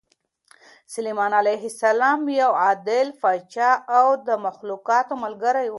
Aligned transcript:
سلیمان 0.95 1.31
علیه 1.41 1.63
السلام 1.71 2.19
یو 2.39 2.49
عادل 2.63 3.07
پاچا 3.21 3.71
او 3.97 4.05
د 4.27 4.29
مخلوقاتو 4.47 5.13
ملګری 5.23 5.65
و. 5.67 5.69